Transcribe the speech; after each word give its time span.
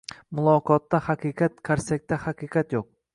Muloqotda 0.37 1.01
haqiqat, 1.07 1.59
qarsakda 1.69 2.19
haqiqat 2.25 2.75
yoʻq. 2.79 2.89